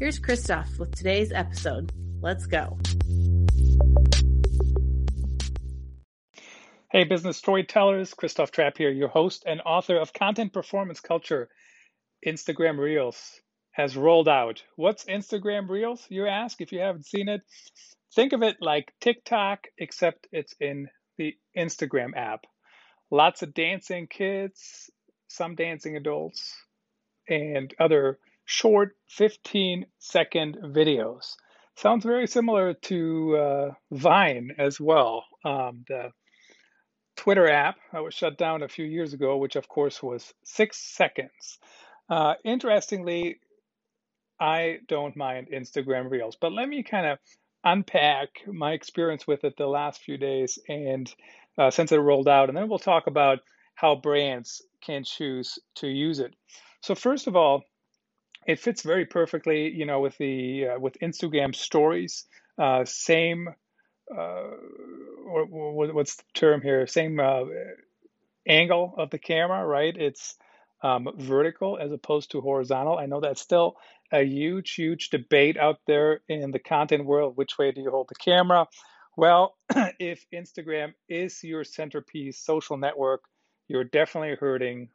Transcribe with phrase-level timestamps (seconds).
[0.00, 1.90] Here's Christoph with today's episode.
[2.20, 2.78] Let's go.
[6.92, 11.48] Hey, business storytellers, Christoph Trappe here, your host and author of Content Performance Culture.
[12.24, 13.40] Instagram Reels
[13.72, 14.62] has rolled out.
[14.76, 17.40] What's Instagram Reels, you ask, if you haven't seen it?
[18.14, 22.44] Think of it like TikTok, except it's in the Instagram app.
[23.10, 24.90] Lots of dancing kids,
[25.26, 26.54] some dancing adults,
[27.28, 31.34] and other short 15 second videos.
[31.76, 35.26] Sounds very similar to uh, Vine as well.
[35.44, 36.12] Um, the
[37.14, 40.78] Twitter app that was shut down a few years ago, which of course was six
[40.78, 41.58] seconds.
[42.08, 43.38] Uh, interestingly,
[44.40, 47.18] I don't mind Instagram Reels, but let me kind of
[47.64, 51.14] unpack my experience with it the last few days and
[51.58, 53.40] uh, since it rolled out, and then we'll talk about
[53.74, 56.34] how brands can choose to use it.
[56.80, 57.64] So first of all,
[58.48, 62.24] it fits very perfectly, you know, with the uh, with Instagram stories.
[62.58, 63.48] Uh, same,
[64.10, 64.42] uh,
[65.26, 66.86] what, what's the term here?
[66.86, 67.44] Same uh,
[68.48, 69.94] angle of the camera, right?
[69.94, 70.34] It's
[70.82, 72.96] um, vertical as opposed to horizontal.
[72.96, 73.76] I know that's still
[74.10, 77.36] a huge, huge debate out there in the content world.
[77.36, 78.66] Which way do you hold the camera?
[79.18, 79.56] Well,
[80.00, 83.24] if Instagram is your centerpiece social network,
[83.68, 84.88] you're definitely hurting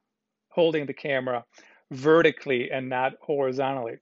[0.49, 1.45] holding the camera
[1.93, 3.97] vertically and not horizontally.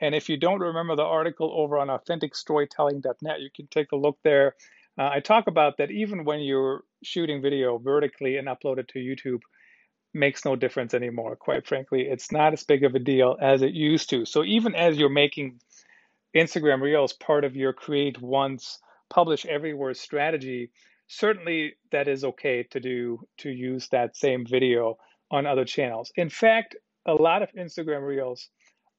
[0.00, 4.18] And if you don't remember the article over on authenticstorytelling.net, you can take a look
[4.22, 4.54] there.
[4.98, 8.98] Uh, I talk about that even when you're shooting video vertically and upload it to
[8.98, 9.40] YouTube,
[10.12, 11.36] makes no difference anymore.
[11.36, 14.24] Quite frankly, it's not as big of a deal as it used to.
[14.24, 15.60] So even as you're making
[16.34, 18.78] Instagram Reels part of your create once,
[19.10, 20.70] publish everywhere strategy,
[21.06, 24.96] certainly that is okay to do to use that same video
[25.30, 26.12] on other channels.
[26.16, 26.76] In fact,
[27.06, 28.48] a lot of Instagram Reels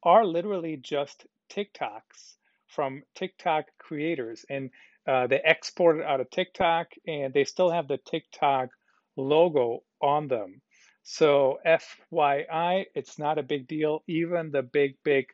[0.03, 2.35] are literally just TikToks
[2.67, 4.69] from TikTok creators, and
[5.07, 8.69] uh, they export it out of TikTok, and they still have the TikTok
[9.15, 10.61] logo on them.
[11.03, 14.03] So FYI, it's not a big deal.
[14.07, 15.27] Even the big, big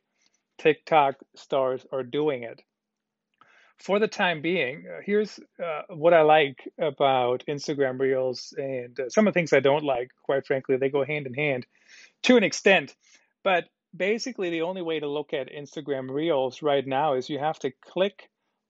[0.59, 2.61] TikTok stars are doing it.
[3.79, 9.09] For the time being, uh, here's uh, what I like about Instagram Reels and uh,
[9.09, 11.65] some of the things I don't like, quite frankly, they go hand in hand
[12.23, 12.95] to an extent.
[13.43, 17.59] But basically, the only way to look at Instagram Reels right now is you have
[17.59, 18.29] to click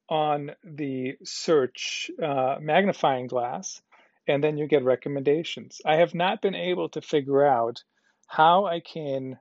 [0.09, 3.81] on the search uh, magnifying glass
[4.27, 5.81] and then you get recommendations.
[5.85, 7.83] I have not been able to figure out
[8.27, 9.37] how I can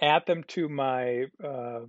[0.00, 1.80] add them to my uh,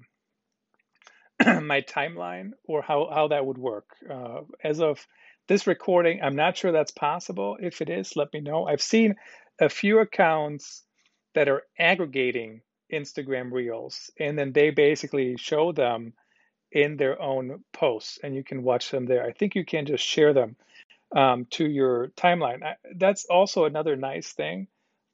[1.61, 3.85] my timeline or how, how that would work.
[4.09, 5.05] Uh, as of
[5.47, 7.57] this recording, I'm not sure that's possible.
[7.59, 8.65] If it is, let me know.
[8.65, 9.15] I've seen
[9.59, 10.83] a few accounts
[11.35, 16.13] that are aggregating Instagram reels, and then they basically show them
[16.71, 19.25] in their own posts, and you can watch them there.
[19.25, 20.55] I think you can just share them
[21.15, 22.61] um, to your timeline.
[22.95, 24.67] That's also another nice thing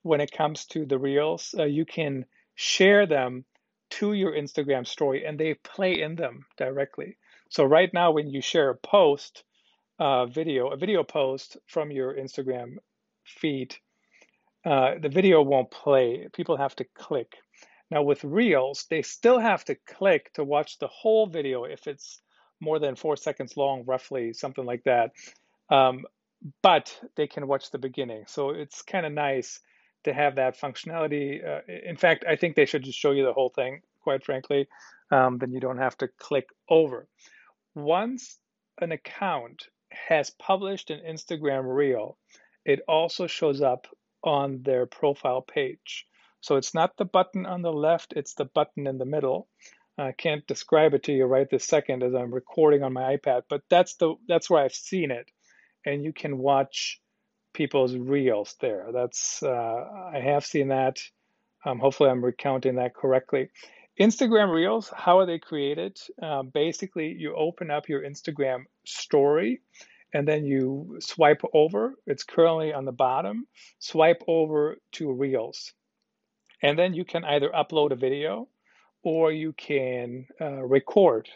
[0.04, 1.56] when it comes to the reels.
[1.58, 3.46] Uh, you can share them
[3.92, 7.18] to your Instagram story, and they play in them directly.
[7.50, 9.44] So right now, when you share a post,
[10.00, 12.78] uh, video, a video post from your Instagram
[13.24, 13.76] feed,
[14.66, 16.28] uh, the video won't play.
[16.34, 17.36] People have to click.
[17.92, 22.22] Now with Reels, they still have to click to watch the whole video if it's
[22.60, 25.12] more than four seconds long, roughly something like that.
[25.70, 26.06] Um,
[26.62, 29.60] but they can watch the beginning, so it's kind of nice
[30.04, 31.46] to have that functionality.
[31.46, 33.82] Uh, in fact, I think they should just show you the whole thing.
[34.02, 34.68] Quite frankly,
[35.12, 37.08] um, then you don't have to click over.
[37.74, 38.38] Once
[38.80, 42.18] an account has published an Instagram reel,
[42.66, 43.88] it also shows up
[44.26, 46.06] on their profile page.
[46.42, 49.48] So it's not the button on the left, it's the button in the middle.
[49.98, 53.44] I can't describe it to you right this second as I'm recording on my iPad,
[53.50, 55.32] but that's the that's where I've seen it,
[55.86, 57.00] and you can watch
[57.54, 58.90] people's reels there.
[58.94, 60.98] That's uh, I have seen that.
[61.66, 63.50] Um, hopefully, I'm recounting that correctly.
[64.00, 65.98] Instagram Reels, how are they created?
[66.22, 69.62] Uh, basically, you open up your Instagram story
[70.16, 71.94] and then you swipe over.
[72.08, 73.48] It's currently on the bottom.
[73.80, 75.74] Swipe over to Reels.
[76.64, 78.48] And then you can either upload a video
[79.04, 81.28] or you can uh, record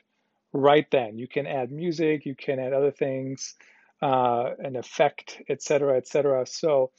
[0.53, 1.17] right then.
[1.17, 3.55] You can add music, you can add other things,
[4.01, 6.45] uh, an effect, etc., etc.
[6.45, 6.91] So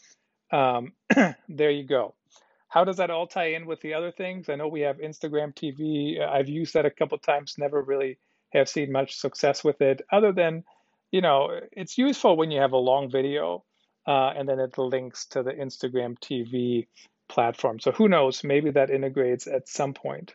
[0.52, 0.92] um,
[1.48, 2.14] there you go.
[2.68, 4.50] How does that all tie in with the other things?
[4.50, 6.20] I know we have Instagram TV.
[6.20, 8.18] I've used that a couple times, never really
[8.52, 10.62] have seen much success with it, other than,
[11.10, 13.64] you know, it's useful when you have a long video
[14.06, 16.86] uh, and then it links to the Instagram TV
[17.28, 17.78] platform.
[17.80, 18.44] So who knows?
[18.44, 20.34] Maybe that integrates at some point.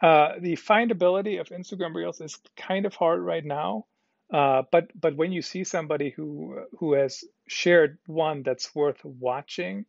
[0.00, 3.86] Uh, the findability of Instagram Reels is kind of hard right now,
[4.32, 9.86] uh, but but when you see somebody who who has shared one that's worth watching,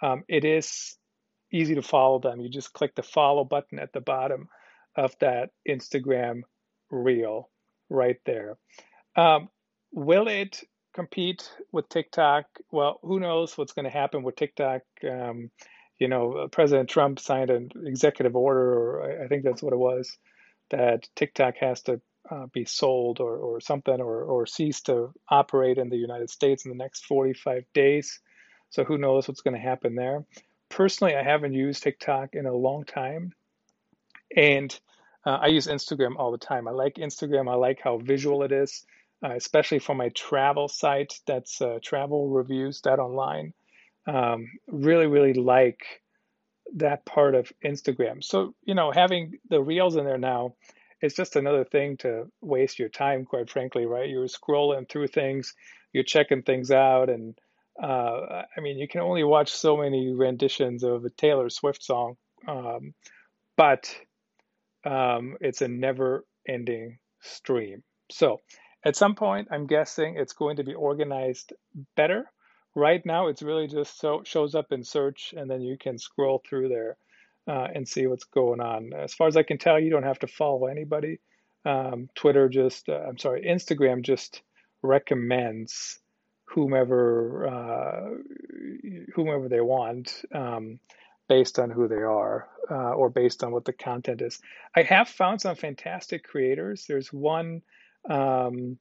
[0.00, 0.96] um, it is
[1.52, 2.40] easy to follow them.
[2.40, 4.48] You just click the follow button at the bottom
[4.94, 6.42] of that Instagram
[6.90, 7.50] reel
[7.90, 8.58] right there.
[9.16, 9.48] Um,
[9.92, 10.62] will it
[10.94, 12.46] compete with TikTok?
[12.70, 14.82] Well, who knows what's going to happen with TikTok?
[15.08, 15.50] Um,
[15.98, 20.16] you know, President Trump signed an executive order, or I think that's what it was,
[20.70, 22.00] that TikTok has to
[22.30, 26.64] uh, be sold or, or something, or, or cease to operate in the United States
[26.64, 28.20] in the next 45 days.
[28.70, 30.24] So who knows what's going to happen there
[30.68, 33.32] personally, I haven't used TikTok in a long time,
[34.36, 34.78] and
[35.24, 36.68] uh, I use Instagram all the time.
[36.68, 37.50] I like Instagram.
[37.50, 38.84] I like how visual it is,
[39.24, 41.14] uh, especially for my travel site.
[41.26, 43.52] That's uh, travel reviews that online.
[44.06, 45.80] Um, really, really like
[46.76, 48.22] that part of Instagram.
[48.22, 50.54] So you know, having the reels in there now
[51.02, 53.24] is just another thing to waste your time.
[53.24, 54.08] Quite frankly, right?
[54.08, 55.54] You're scrolling through things,
[55.92, 57.38] you're checking things out, and
[57.82, 62.16] uh, I mean, you can only watch so many renditions of a Taylor Swift song,
[62.46, 62.94] um,
[63.56, 63.94] but
[64.84, 67.82] um, it's a never ending stream.
[68.10, 68.40] So
[68.84, 71.52] at some point, I'm guessing it's going to be organized
[71.96, 72.30] better.
[72.74, 76.42] Right now, it's really just so shows up in search, and then you can scroll
[76.48, 76.96] through there
[77.48, 78.92] uh, and see what's going on.
[78.92, 81.18] As far as I can tell, you don't have to follow anybody.
[81.64, 84.42] Um, Twitter just, uh, I'm sorry, Instagram just
[84.82, 85.98] recommends
[86.44, 88.10] whomever uh,
[89.14, 90.78] whomever they want um,
[91.28, 94.40] based on who they are uh, or based on what the content is.
[94.74, 96.86] I have found some fantastic creators.
[96.86, 97.62] There's one
[98.08, 98.78] um,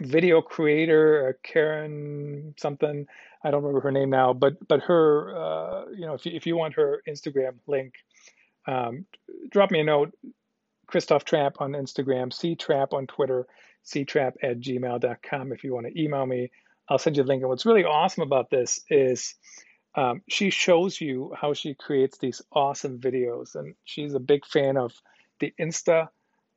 [0.00, 3.06] video creator, uh, Karen something.
[3.44, 6.46] I don't remember her name now, but but her, uh, you know, if you, if
[6.46, 7.94] you want her Instagram link,
[8.66, 9.06] um,
[9.50, 10.12] drop me a note.
[10.86, 13.46] Christoph Trappe on Instagram, C Trappe on Twitter,
[13.82, 16.50] C ctrappe at gmail.com if you want to email me.
[16.88, 17.42] I'll send you the link.
[17.42, 19.34] And what's really awesome about this is
[19.94, 23.54] um, she shows you how she creates these awesome videos.
[23.54, 24.94] And she's a big fan of
[25.40, 26.08] the Insta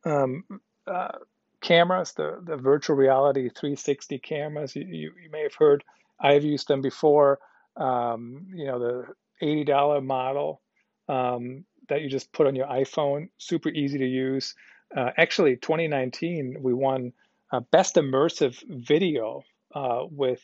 [0.05, 0.43] um,
[0.87, 1.17] uh,
[1.61, 4.75] cameras, the, the virtual reality 360 cameras.
[4.75, 5.83] You, you, you, may have heard,
[6.19, 7.39] I've used them before.
[7.77, 9.05] Um, you know, the
[9.41, 10.61] $80 model
[11.07, 14.55] um, that you just put on your iPhone, super easy to use.
[14.95, 17.13] Uh, actually, 2019, we won
[17.51, 19.43] uh, Best Immersive Video
[19.73, 20.41] uh, with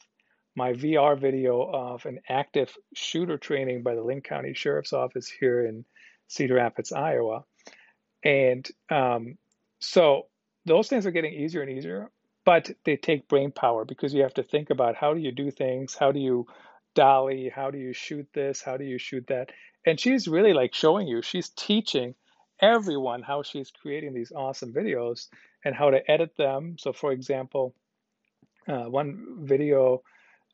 [0.55, 5.65] my VR video of an active shooter training by the Linn County Sheriff's Office here
[5.65, 5.85] in
[6.27, 7.43] Cedar Rapids, Iowa.
[8.23, 9.37] And um,
[9.79, 10.23] so
[10.67, 12.11] those things are getting easier and easier,
[12.45, 15.51] but they take brain power because you have to think about how do you do
[15.51, 16.45] things, how do you
[16.93, 19.51] dolly, how do you shoot this, how do you shoot that.
[19.85, 22.15] And she's really like showing you, she's teaching
[22.61, 25.27] everyone how she's creating these awesome videos
[25.63, 26.75] and how to edit them.
[26.79, 27.73] So, for example,
[28.67, 30.01] uh, one video,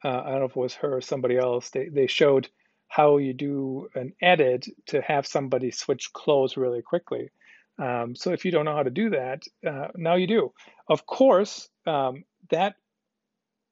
[0.04, 2.50] uh, I don't know if it was her or somebody else, they, they showed
[2.88, 7.32] how you do an edit to have somebody switch clothes really quickly.
[7.80, 10.54] Um, so if you don't know how to do that, uh, now you do.
[10.88, 12.76] Of course, um, that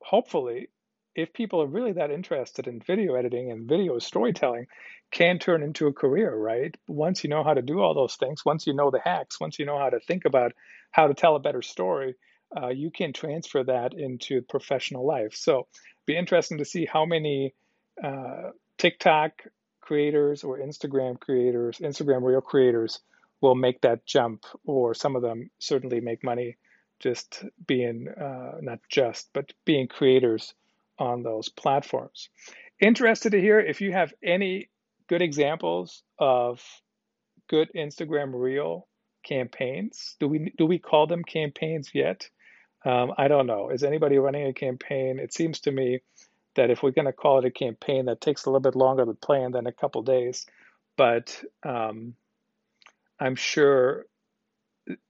[0.01, 0.69] hopefully,
[1.15, 4.67] if people are really that interested in video editing and video storytelling,
[5.11, 6.75] can turn into a career, right?
[6.87, 9.59] Once you know how to do all those things, once you know the hacks, once
[9.59, 10.53] you know how to think about
[10.91, 12.15] how to tell a better story,
[12.55, 15.33] uh, you can transfer that into professional life.
[15.35, 15.67] So,
[16.05, 17.53] be interesting to see how many
[18.03, 19.43] uh, TikTok
[19.81, 22.99] creators or Instagram creators, Instagram Reel creators,
[23.41, 26.57] will make that jump, or some of them certainly make money
[26.99, 30.53] just being uh, not just, but being creators
[30.99, 32.29] on those platforms.
[32.79, 34.69] Interested to hear if you have any
[35.07, 36.63] good examples of
[37.49, 38.87] good Instagram Reel
[39.23, 40.15] campaigns.
[40.19, 42.29] Do we do we call them campaigns yet?
[42.85, 43.69] Um, I don't know.
[43.69, 45.19] Is anybody running a campaign?
[45.19, 45.99] It seems to me
[46.55, 49.05] that if we're going to call it a campaign, that takes a little bit longer
[49.05, 50.45] to plan than a couple days.
[50.97, 52.15] But um,
[53.21, 54.05] I'm sure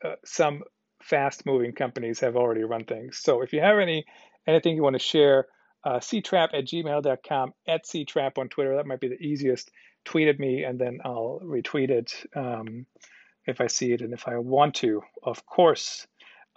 [0.03, 0.63] uh, some
[1.01, 3.19] fast-moving companies have already run things.
[3.23, 4.05] So if you have any
[4.47, 5.47] anything you want to share,
[5.83, 8.75] uh, ctrappe at gmail.com, at ctrappe on Twitter.
[8.75, 9.71] That might be the easiest.
[10.03, 12.87] Tweet at me, and then I'll retweet it um,
[13.45, 15.01] if I see it and if I want to.
[15.23, 16.07] Of course.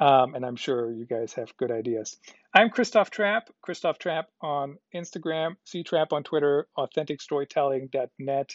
[0.00, 2.16] Um, and I'm sure you guys have good ideas.
[2.52, 8.50] I'm Christoph Trappe, Christoph Trappe on Instagram, ctrappe on Twitter, authenticstorytelling.net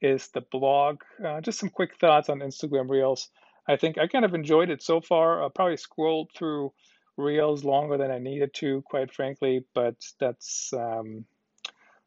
[0.00, 1.02] is the blog.
[1.24, 3.28] Uh, just some quick thoughts on Instagram Reels.
[3.68, 5.44] I think I kind of enjoyed it so far.
[5.44, 6.72] I probably scrolled through
[7.16, 11.24] Reels longer than I needed to, quite frankly, but that's um,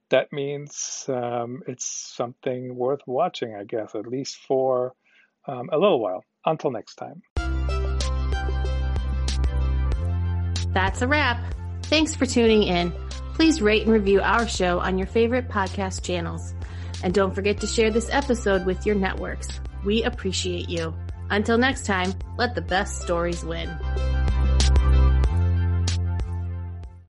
[0.10, 4.94] that means um, it's something worth watching, I guess, at least for
[5.48, 6.24] um, a little while.
[6.46, 7.22] Until next time.
[10.74, 11.54] That's a wrap.
[11.84, 12.94] Thanks for tuning in.
[13.34, 16.54] Please rate and review our show on your favorite podcast channels.
[17.04, 19.60] And don't forget to share this episode with your networks.
[19.84, 20.94] We appreciate you.
[21.30, 23.70] Until next time, let the best stories win.